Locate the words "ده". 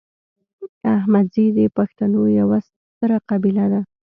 3.71-3.81